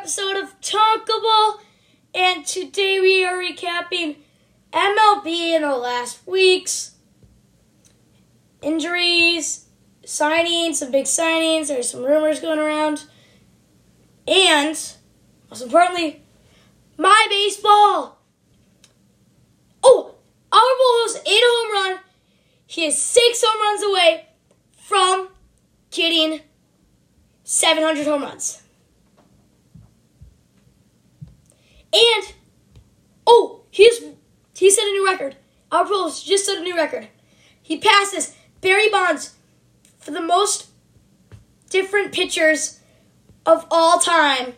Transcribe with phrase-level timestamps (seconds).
[0.00, 1.60] episode of Talkable,
[2.14, 4.16] and today we are recapping
[4.72, 6.92] MLB in the last weeks.
[8.62, 9.66] Injuries,
[10.06, 13.04] signings, some big signings, there's some rumors going around.
[14.26, 14.70] And,
[15.50, 16.22] most importantly,
[16.96, 18.22] my baseball!
[19.84, 20.14] Oh,
[20.50, 22.00] Pujols hit a home run.
[22.66, 24.28] He is six home runs away
[24.78, 25.28] from
[25.90, 26.40] getting
[27.44, 28.59] 700 home runs.
[31.92, 32.34] And
[33.26, 34.00] oh, he's
[34.56, 35.36] he set a new record.
[35.72, 37.08] Albert Pujols just set a new record.
[37.62, 39.36] He passes Barry Bonds
[39.98, 40.68] for the most
[41.70, 42.80] different pitchers
[43.46, 44.54] of all time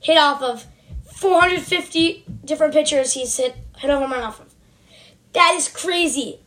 [0.00, 0.66] hit off of
[1.12, 4.54] 450 different pitchers he's hit hit home run off of.
[5.32, 6.40] That is crazy.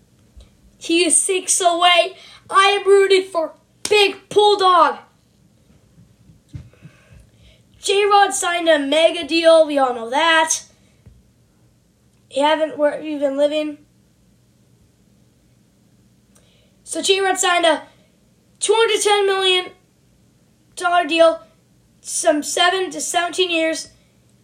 [0.77, 2.15] He is six away.
[2.49, 3.53] I am rooting for
[3.87, 4.97] Big Bulldog.
[7.81, 9.65] J Rod signed a mega deal.
[9.65, 10.65] We all know that.
[12.29, 13.79] You haven't where you've you been living?
[16.83, 17.83] So J Rod signed a
[18.59, 19.71] two hundred ten million
[20.75, 21.41] dollar deal,
[22.01, 23.89] some seven to seventeen years,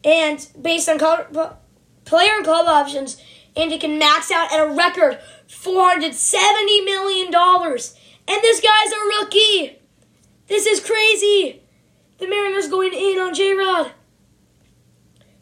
[0.04, 1.60] and based on club,
[2.06, 3.22] player and club options,
[3.56, 7.96] and it can max out at a record four hundred seventy million dollars.
[8.28, 9.80] And this guy's a rookie.
[10.48, 11.62] This is crazy.
[12.18, 13.92] The Mariners going in on J Rod.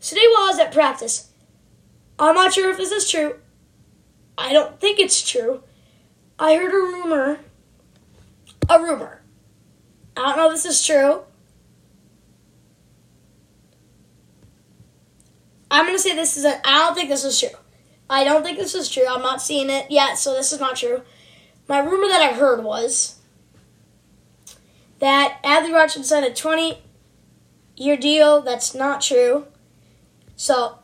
[0.02, 1.32] Today while I was at practice,
[2.20, 3.40] I'm not sure if this is true.
[4.38, 5.64] I don't think it's true.
[6.38, 7.40] I heard a rumor.
[8.70, 9.22] A rumor.
[10.18, 11.22] I don't know if this is true.
[15.72, 16.66] I'm gonna say this is a.
[16.68, 17.58] I don't think this is true.
[18.10, 19.06] I don't think this is true.
[19.08, 21.02] I'm not seeing it yet, so this is not true.
[21.68, 23.15] My rumor that I heard was
[25.06, 26.80] that Adley Rutschman signed a 20
[27.78, 28.42] year deal.
[28.42, 29.46] That's not true.
[30.36, 30.80] So,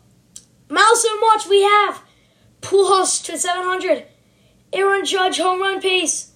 [0.69, 2.03] milestone watch we have
[2.61, 4.06] Pujols to 700,
[4.73, 6.34] Aaron Judge home run pace,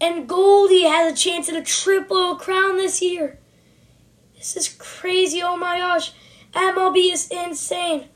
[0.00, 3.38] and Goldie has a chance at a triple crown this year.
[4.34, 5.42] This is crazy.
[5.42, 6.12] Oh my gosh.
[6.54, 8.08] MLB is insane.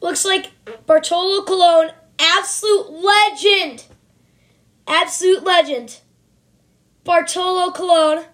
[0.00, 0.50] Looks like
[0.86, 3.84] Bartolo Colon, absolute legend.
[4.88, 6.00] Absolute legend.
[7.06, 8.24] Bartolo Colon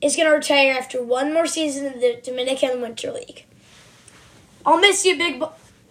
[0.00, 3.44] is going to retire after one more season in the Dominican Winter League.
[4.64, 5.44] I'll miss you, Big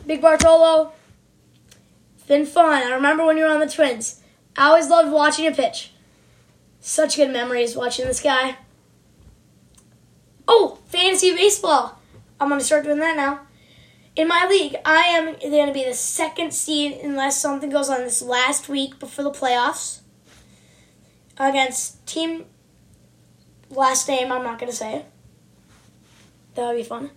[0.07, 0.91] Big Bartolo.
[2.16, 2.81] It's been fun.
[2.81, 4.21] I remember when you were on the Twins.
[4.57, 5.91] I always loved watching you pitch.
[6.79, 8.57] Such good memories watching this guy.
[10.47, 12.00] Oh, fantasy baseball.
[12.39, 13.41] I'm going to start doing that now.
[14.16, 18.00] In my league, I am going to be the second seed unless something goes on
[18.00, 20.00] this last week before the playoffs
[21.50, 22.46] against team
[23.69, 25.06] last name I'm not gonna say.
[26.56, 27.12] That would be fun.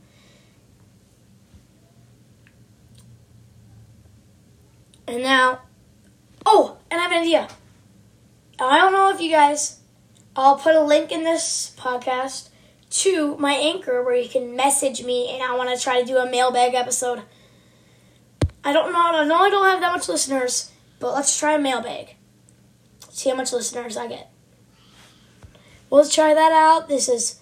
[5.06, 5.60] And now
[6.46, 7.48] Oh, and I have an idea.
[8.58, 9.80] I don't know if you guys
[10.36, 12.48] I'll put a link in this podcast
[12.90, 16.18] to my anchor where you can message me and I want to try to do
[16.18, 17.22] a mailbag episode.
[18.64, 21.58] I don't know I know I don't have that much listeners, but let's try a
[21.58, 22.16] mailbag
[23.14, 24.30] see how much listeners I get.
[25.88, 26.88] Well, let's try that out.
[26.88, 27.40] This is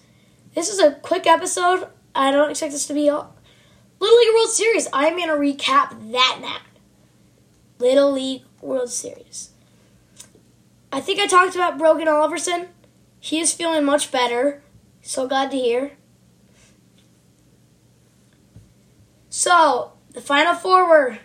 [0.54, 1.88] this is a quick episode.
[2.14, 3.26] I don't expect this to be a
[3.98, 4.88] Little League World Series.
[4.92, 6.58] I'm gonna recap that now.
[7.78, 9.50] Little League World Series.
[10.92, 12.68] I think I talked about Brogan Oliverson.
[13.18, 14.62] He is feeling much better.
[15.00, 15.92] So glad to hear.
[19.30, 21.18] So, the final four were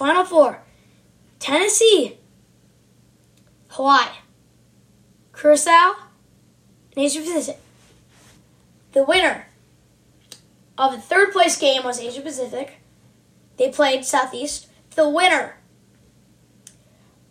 [0.00, 0.62] Final four
[1.40, 2.16] Tennessee,
[3.68, 4.08] Hawaii,
[5.34, 5.94] Curacao,
[6.96, 7.60] and Asia Pacific.
[8.92, 9.44] The winner
[10.78, 12.80] of the third place game was Asia Pacific.
[13.58, 14.68] They played Southeast.
[14.94, 15.58] The winner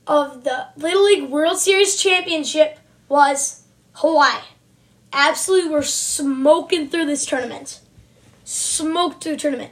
[0.06, 2.78] of the Little League World Series Championship
[3.08, 3.64] was
[3.94, 4.44] Hawaii.
[5.12, 7.80] Absolutely, we're smoking through this tournament.
[8.44, 9.72] Smoked through the tournament.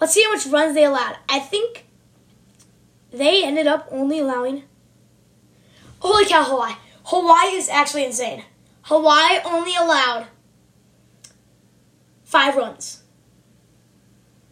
[0.00, 1.18] Let's see how much runs they allowed.
[1.28, 1.83] I think
[3.18, 4.64] they ended up only allowing.
[6.00, 6.74] Holy cow, Hawaii.
[7.04, 8.44] Hawaii is actually insane.
[8.82, 10.26] Hawaii only allowed
[12.24, 13.02] five runs.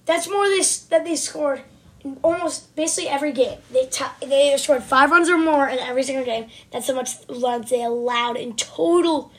[0.05, 1.63] That's more than they scored
[2.05, 3.59] in almost basically every game.
[3.71, 6.47] They t- they scored five runs or more in every single game.
[6.71, 9.33] That's how much runs they allowed in total.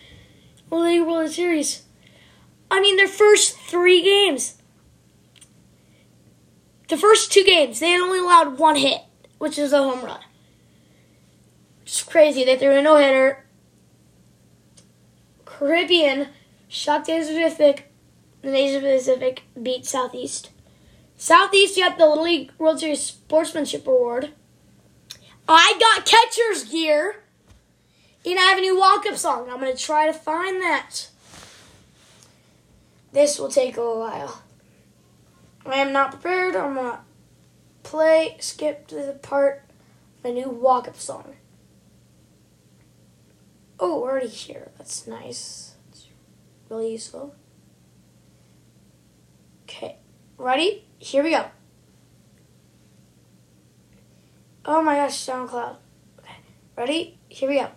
[0.69, 1.83] World World Series.
[2.71, 4.55] I mean, their first three games.
[6.87, 9.01] The first two games, they only allowed one hit
[9.43, 10.21] which is a home run.
[11.81, 12.45] It's crazy.
[12.45, 13.43] They threw a no hitter.
[15.43, 16.29] Caribbean
[16.69, 17.91] shocked Asia Pacific.
[18.41, 20.51] And Asia Pacific beat Southeast.
[21.17, 24.31] Southeast got the Little League World Series Sportsmanship Award.
[25.45, 27.17] I got catcher's gear.
[28.25, 29.49] And I have a new walk up song.
[29.49, 31.09] I'm going to try to find that.
[33.11, 34.41] This will take a while.
[35.65, 36.55] I am not prepared.
[36.55, 36.99] I'm to
[37.83, 39.63] play, skip to the part,
[40.23, 41.35] my new walk up song.
[43.79, 44.71] Oh, already here.
[44.77, 45.75] That's nice.
[45.89, 46.07] It's
[46.69, 47.35] really useful.
[49.63, 49.97] Okay,
[50.37, 50.85] ready?
[50.99, 51.45] Here we go.
[54.65, 55.75] Oh my gosh, SoundCloud.
[56.19, 56.35] Okay,
[56.77, 57.17] ready?
[57.27, 57.69] Here we go.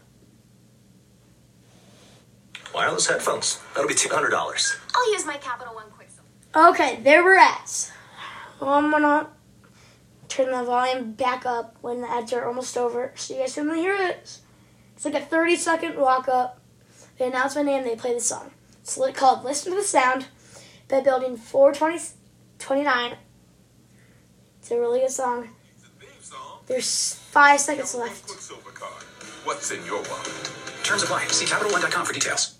[2.72, 3.60] Wireless headphones.
[3.74, 4.76] That'll be $200.
[4.94, 6.28] I'll use my Capital One Quicksilver.
[6.54, 7.90] Okay, there we're at.
[8.60, 9.28] I'm gonna
[10.28, 13.72] turn the volume back up when the ads are almost over so you guys can
[13.74, 14.38] hear it.
[14.94, 16.60] It's like a 30 second walk up.
[17.18, 18.50] They announce my name, they play the song.
[18.80, 20.26] It's called Listen to the Sound
[20.88, 23.16] by Building 429.
[24.58, 25.48] It's a really good song.
[26.66, 28.28] There's five seconds left.
[28.74, 29.02] Card.
[29.44, 30.50] What's in your wallet?
[30.82, 31.26] Terms apply.
[31.26, 32.56] See CapitalOne.com for details.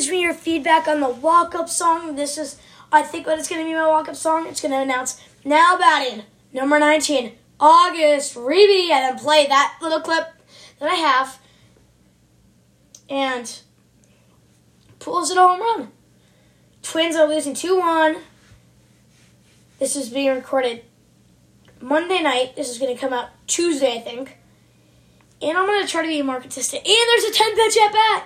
[0.00, 2.16] Message me your feedback on the walk up song.
[2.16, 2.56] This is,
[2.90, 4.46] I think, what it's going to be my walk up song.
[4.46, 6.24] It's going to announce now batting
[6.54, 10.32] number 19, August Riebe, and then play that little clip
[10.78, 11.38] that I have.
[13.10, 13.60] And
[15.00, 15.92] pulls it a home run.
[16.80, 18.16] Twins are losing 2 1.
[19.80, 20.82] This is being recorded
[21.78, 22.56] Monday night.
[22.56, 24.38] This is going to come out Tuesday, I think.
[25.42, 26.86] And I'm going to try to be more consistent.
[26.86, 28.24] And there's a 10 pitch at bat.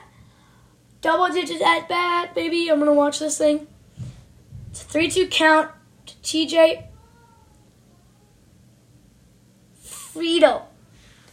[1.04, 2.70] Double digits at bat, baby.
[2.70, 3.66] I'm going to watch this thing.
[4.70, 5.70] It's a 3 2 count
[6.06, 6.86] to TJ
[9.84, 10.62] Friedl.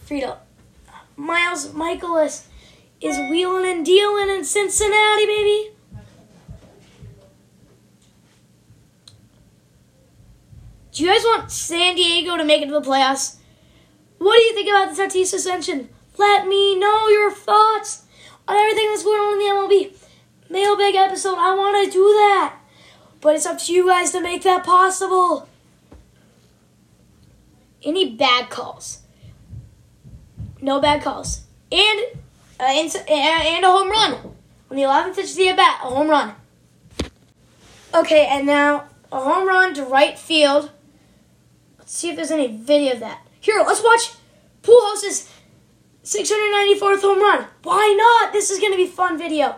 [0.05, 0.39] Frito.
[1.15, 2.47] Miles Mikolas
[2.99, 5.71] is wheeling and dealing in Cincinnati, baby.
[10.91, 13.37] Do you guys want San Diego to make it to the playoffs?
[14.17, 15.87] What do you think about the Tatis suspension?
[16.17, 18.03] Let me know your thoughts
[18.51, 21.37] on everything that's going on in the MLB mailbag episode.
[21.37, 22.57] I want to do that.
[23.21, 25.47] But it's up to you guys to make that possible.
[27.83, 28.99] Any bad calls?
[30.61, 31.41] No bad calls.
[31.71, 32.01] And,
[32.59, 34.13] uh, and, and a home run.
[34.69, 36.35] On the 11th pitch of the at bat, a home run.
[37.93, 40.71] Okay, and now a home run to right field.
[41.77, 43.27] Let's see if there's any video of that.
[43.39, 44.13] Here, let's watch
[44.63, 45.29] Pujols'
[46.03, 47.47] 694th home run.
[47.63, 48.33] Why not?
[48.33, 49.55] This is going to be fun video.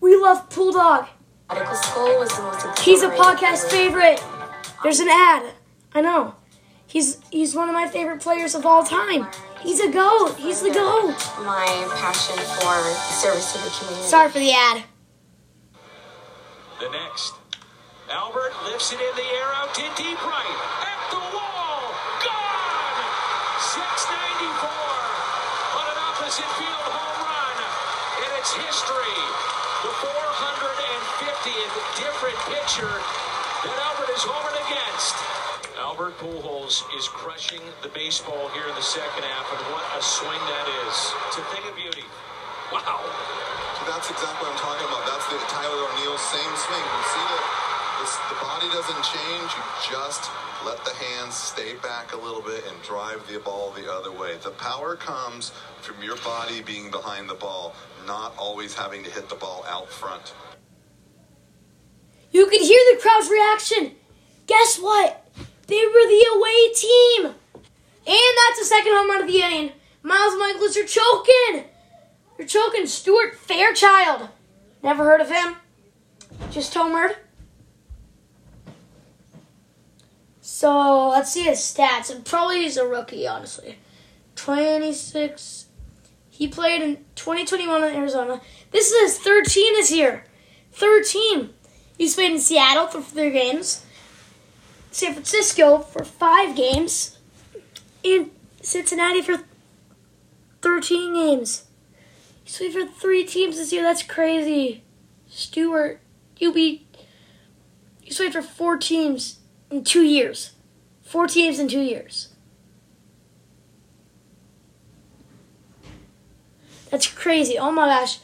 [0.00, 1.06] We love Pool Dog.
[1.48, 4.22] Medical school was the most He's a podcast favorite.
[4.82, 5.52] There's an ad.
[5.92, 6.34] I know.
[6.86, 9.28] He's he's one of my favorite players of all time.
[9.60, 10.36] He's a goat.
[10.38, 11.14] He's the goat.
[11.44, 11.66] My
[12.00, 12.80] passion for
[13.12, 14.08] service to the community.
[14.08, 14.84] Sorry for the ad.
[16.80, 17.34] The next.
[18.10, 20.58] Albert lifts it in the air out to deep right.
[20.82, 21.94] At the wall.
[22.24, 23.60] Gone!
[23.60, 24.90] 694
[26.30, 27.58] on field home run.
[28.22, 29.18] in it's history.
[29.82, 32.94] The 450th different pitcher
[33.66, 35.18] that Albert is homing against.
[35.82, 40.38] Albert Pujols is crushing the baseball here in the second half, and what a swing
[40.54, 40.94] that is.
[41.34, 42.06] It's a thing of beauty.
[42.70, 43.02] Wow.
[43.90, 45.02] That's exactly what I'm talking about.
[45.10, 46.86] That's the Tyler O'Neill same swing.
[46.94, 47.69] You see that
[48.00, 49.50] the body doesn't change.
[49.52, 50.30] You just
[50.64, 54.36] let the hands stay back a little bit and drive the ball the other way.
[54.42, 55.50] The power comes
[55.82, 57.74] from your body being behind the ball,
[58.06, 60.32] not always having to hit the ball out front.
[62.30, 63.96] You could hear the crowd's reaction.
[64.46, 65.26] Guess what?
[65.66, 67.34] They were the away team.
[68.06, 69.72] And that's the second home run of the inning.
[70.02, 71.64] Miles Mikolas, you're choking.
[72.38, 72.86] You're choking.
[72.86, 74.30] Stuart Fairchild.
[74.82, 75.56] Never heard of him.
[76.50, 77.16] Just homered.
[80.60, 82.14] So let's see his stats.
[82.14, 83.78] And probably he's a rookie, honestly.
[84.36, 85.64] 26.
[86.28, 88.42] He played in 2021 in Arizona.
[88.70, 90.26] This is his third team this year.
[90.70, 91.54] third team.
[91.96, 93.86] He's played in Seattle for three games,
[94.90, 97.16] San Francisco for five games,
[98.04, 99.44] and Cincinnati for
[100.60, 101.68] 13 games.
[102.44, 103.82] He's played for three teams this year.
[103.82, 104.84] That's crazy.
[105.26, 106.02] Stewart,
[106.36, 106.86] you be.
[108.02, 109.39] He's played for four teams
[109.70, 110.52] in two years.
[111.02, 112.28] Four teams in two years.
[116.90, 117.58] That's crazy.
[117.58, 118.18] Oh my gosh.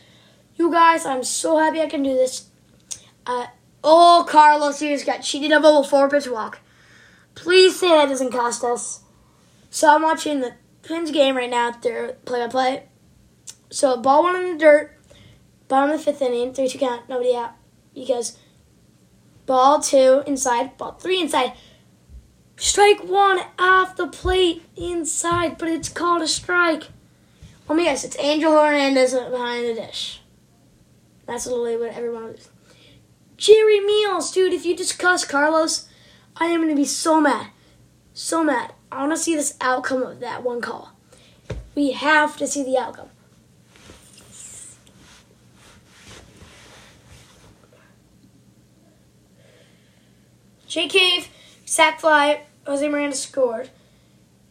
[0.57, 2.49] You guys, I'm so happy I can do this.
[3.27, 3.47] Uh,
[3.85, 6.61] oh, Carlos he's got cheated of a four pitch walk.
[7.35, 9.03] Please say that doesn't cost us.
[9.71, 11.71] So I'm watching the Twins game right now.
[11.71, 12.83] They're play by play.
[13.71, 14.97] So ball one in the dirt,
[15.69, 17.53] bottom of the fifth inning, three two count, nobody out.
[17.95, 18.39] Because
[19.47, 21.53] ball two inside, ball three inside.
[22.57, 26.85] Strike one off the plate inside, but it's called a strike.
[27.69, 30.21] Let me guess, it's Angel Hernandez behind the dish.
[31.27, 32.49] That's literally what everyone is.
[33.37, 35.89] Jerry Meals, dude, if you discuss Carlos,
[36.37, 37.49] I am going to be so mad.
[38.15, 38.73] So mad.
[38.91, 40.93] I want to see this outcome of that one call.
[41.75, 43.11] We have to see the outcome.
[50.67, 51.29] Jake Cave,
[51.65, 53.71] sac fly, Jose Miranda scored.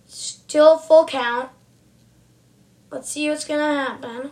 [0.06, 1.50] Still full count.
[2.90, 4.32] Let's see what's going to happen.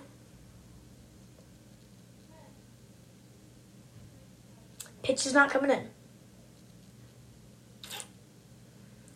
[5.02, 5.90] Pitch is not coming in.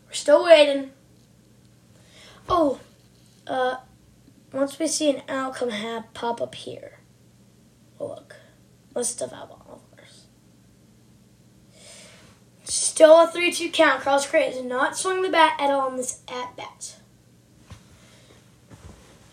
[0.05, 0.91] We're still waiting.
[2.49, 2.79] Oh,
[3.45, 3.77] uh,
[4.51, 6.99] once we see an outcome have pop up here.
[7.99, 8.35] Oh, look.
[8.93, 9.56] List of outcomes.
[12.67, 14.01] Still a 3 2 count.
[14.01, 16.97] Carlos Correa did not swing the bat at all on this at bat.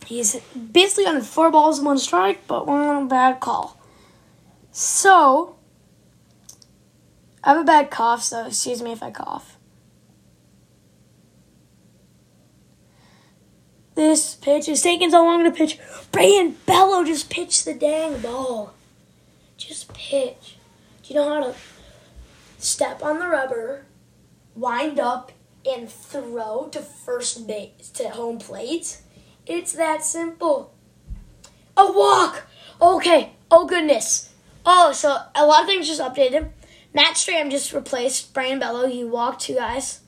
[0.06, 0.36] He's
[0.72, 3.76] basically on four balls, one strike, but one bad call.
[4.70, 5.56] So,
[7.42, 9.56] I have a bad cough, so excuse me if I cough.
[13.96, 15.78] This pitch is taking so long to pitch.
[16.12, 18.74] Brayan Bello just pitched the dang ball.
[19.56, 20.56] Just pitch.
[21.02, 21.54] Do you know how to
[22.64, 23.86] step on the rubber,
[24.54, 25.32] wind up,
[25.66, 28.98] and throw to first base to home plate?
[29.46, 30.74] It's that simple.
[31.76, 32.46] A walk.
[32.80, 33.32] Okay.
[33.50, 34.30] Oh goodness.
[34.64, 36.50] Oh, so a lot of things just updated.
[36.94, 38.86] Matt Strahm just replaced Brayan Bello.
[38.86, 40.00] He walked two guys.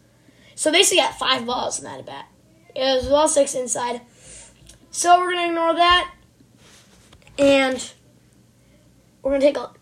[0.55, 2.27] So basically got five balls in that at bat.
[2.75, 4.01] It was ball six inside.
[4.91, 6.15] So we're gonna ignore that.
[7.39, 7.93] And
[9.23, 9.73] we're gonna take a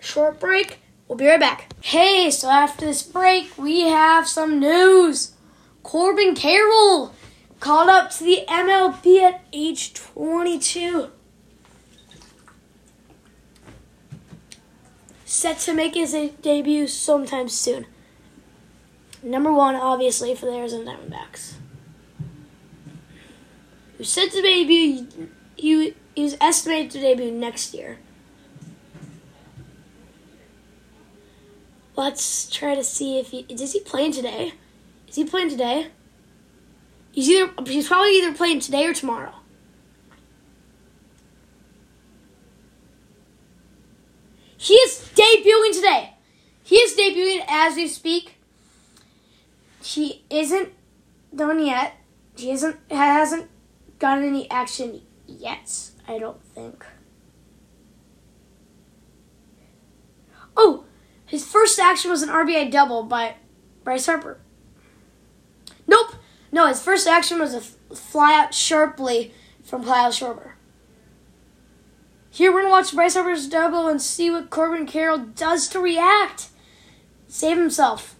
[0.00, 0.78] short break.
[1.12, 1.74] We'll be right back.
[1.82, 5.32] Hey, so after this break, we have some news.
[5.82, 7.14] Corbin Carroll
[7.60, 11.10] called up to the MLB at age 22.
[15.26, 17.84] Set to make his debut sometime soon.
[19.22, 21.56] Number one, obviously, for the Arizona Diamondbacks.
[23.98, 25.06] Who's set to debut,
[25.56, 27.98] he, he was estimated to debut next year.
[31.94, 34.54] Let's try to see if he is he playing today.
[35.08, 35.88] Is he playing today?
[37.12, 39.34] He's either he's probably either playing today or tomorrow.
[44.56, 46.14] He is debuting today.
[46.62, 48.36] He is debuting as we speak.
[49.82, 50.70] He isn't
[51.34, 51.96] done yet.
[52.36, 53.50] He isn't hasn't
[53.98, 55.90] gotten any action yet.
[56.08, 56.86] I don't think.
[60.56, 60.84] Oh,
[61.32, 63.36] his first action was an RBI double by
[63.84, 64.36] Bryce Harper.
[65.86, 66.16] Nope.
[66.52, 69.32] No, his first action was a fly out sharply
[69.64, 70.50] from Kyle Schwarber.
[72.30, 76.48] Here we're gonna watch Bryce Harper's double and see what Corbin Carroll does to react.
[77.28, 78.14] Save himself.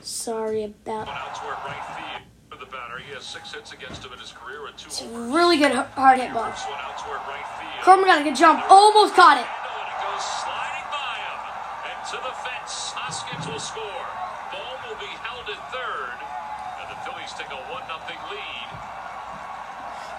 [0.00, 1.06] Sorry about.
[1.06, 2.22] that.
[4.86, 6.54] It's a really good hard hit ball.
[7.82, 9.61] Corbin got a good jump, almost caught it.
[12.12, 13.82] To the fence, Hoskins will score.
[14.52, 16.20] Ball will be held at third,
[16.76, 18.68] and the Phillies take a one nothing lead.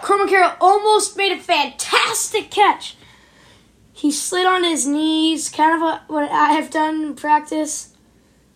[0.02, 2.96] Corbin Carroll almost made a fantastic catch.
[3.92, 7.94] He slid on his knees, kind of what I have done in practice.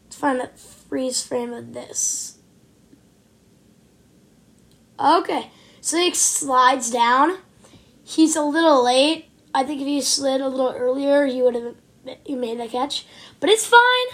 [0.06, 2.40] Let's find a freeze frame of this.
[5.00, 7.38] Okay, so he slides down.
[8.04, 9.26] He's a little late.
[9.54, 11.76] I think if he slid a little earlier, he would have
[12.24, 13.06] he made that catch.
[13.40, 14.08] But it's fine.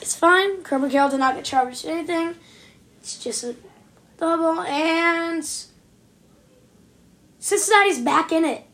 [0.00, 0.62] It's fine.
[0.62, 2.34] Corbin Carroll did not get charged anything.
[3.00, 3.56] It's just a
[4.18, 5.44] double and
[7.38, 8.64] Cincinnati's back in it.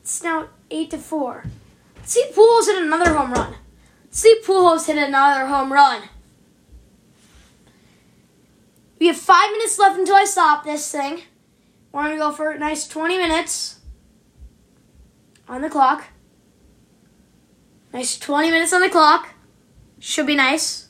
[0.00, 1.44] It's now eight to four.
[1.96, 3.54] Let's see Pujols hit another home run.
[4.04, 6.02] Let's see Pujols hit another home run.
[8.98, 11.22] We have five minutes left until I stop this thing.
[11.92, 13.80] We're gonna go for a nice 20 minutes
[15.48, 16.04] on the clock.
[17.92, 19.28] Nice 20 minutes on the clock.
[19.98, 20.88] Should be nice.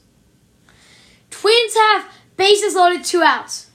[1.31, 3.71] Twins have bases loaded, two outs.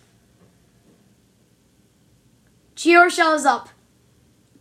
[2.75, 3.69] Gio Urshela is up.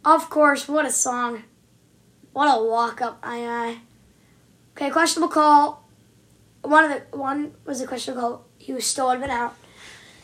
[0.04, 1.44] Of course, what a song.
[2.32, 3.18] What a walk up.
[3.22, 3.78] I, I.
[4.72, 5.88] Okay, questionable call.
[6.62, 8.44] One of the one was a questionable call.
[8.58, 9.54] He was still have been out.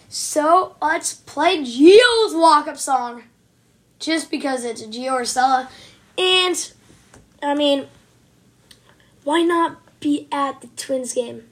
[0.09, 3.25] So let's play Gio's walk up song.
[3.99, 5.69] Just because it's Gio Urshela.
[6.19, 6.73] And
[7.43, 7.87] I mean,
[9.25, 11.49] why not be at the Twins game?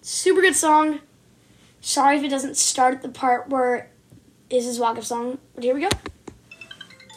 [0.00, 1.00] Super good song.
[1.80, 3.90] Sorry if it doesn't start at the part where
[4.50, 5.38] is his walk up song.
[5.54, 5.88] But here we go.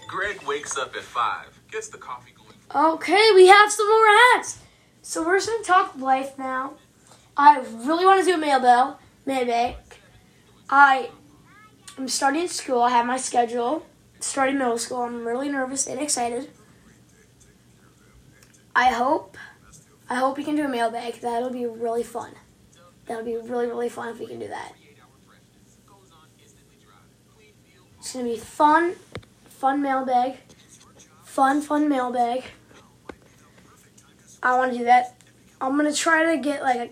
[0.08, 2.94] Greg wakes up at 5, gets the coffee going.
[2.94, 4.06] Okay, we have some more
[4.36, 4.60] ads.
[5.02, 6.74] So we're just gonna talk life now.
[7.36, 8.96] I really want to do a mailbag.
[9.26, 9.76] Mailbag.
[10.70, 11.10] I
[11.98, 12.82] am starting school.
[12.82, 13.86] I have my schedule.
[14.20, 15.02] Starting middle school.
[15.02, 16.50] I'm really nervous and excited.
[18.76, 19.38] I hope.
[20.10, 21.16] I hope we can do a mailbag.
[21.16, 22.32] That'll be really fun.
[23.06, 24.74] That'll be really really fun if we can do that.
[28.00, 28.96] It's gonna be fun,
[29.46, 30.38] fun mailbag,
[31.24, 32.44] fun fun mailbag.
[34.42, 35.16] I want to do that.
[35.62, 36.90] I'm gonna try to get like a,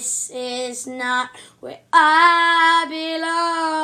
[0.00, 1.28] This is not
[1.60, 3.79] where I belong.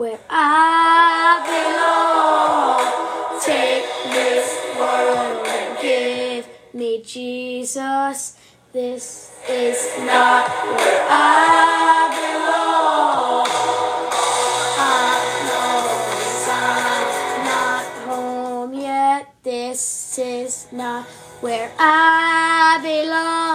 [0.00, 2.80] where I belong.
[3.44, 8.38] Take this world and give me Jesus.
[8.72, 13.46] This is not where I belong.
[14.80, 15.84] I know
[16.16, 19.34] this, I'm not home yet.
[19.42, 21.04] This is not
[21.42, 23.49] where I belong.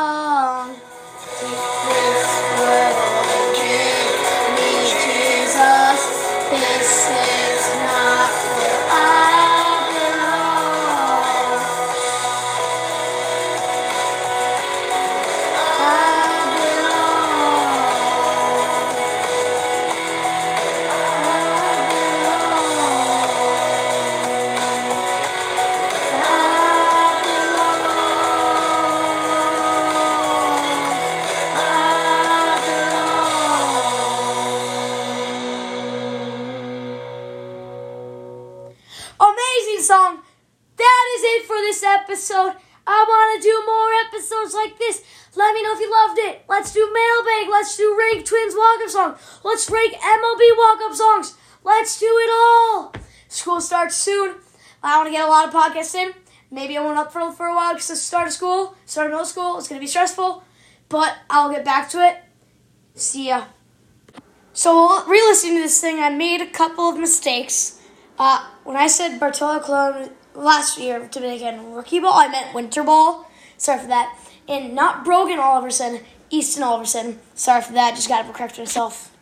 [39.66, 40.22] Amazing song.
[40.78, 42.54] That is it for this episode.
[42.86, 45.02] I want to do more episodes like this.
[45.36, 46.46] Let me know if you loved it.
[46.48, 47.50] Let's do mailbag.
[47.50, 49.16] Let's do rank twins walk up song.
[49.44, 51.36] Let's rank MLB walk up songs.
[51.64, 52.94] Let's do it all.
[53.28, 54.36] School starts soon.
[54.84, 56.14] I want to get a lot of podcasts in.
[56.52, 59.14] Maybe I won't up for, for a while because the start of school, start of
[59.14, 60.44] middle school, it's going to be stressful.
[60.90, 62.18] But I'll get back to it.
[62.94, 63.46] See ya.
[64.54, 67.82] So, re listening to this thing, I made a couple of mistakes.
[68.18, 73.30] Uh, when I said Bartolo Colon last year, Dominican rookie ball, I meant winter ball.
[73.58, 74.18] Sorry for that.
[74.48, 77.18] And not Brogan Oliverson, Easton Oliverson.
[77.34, 77.96] Sorry for that.
[77.96, 79.15] Just got to correct myself.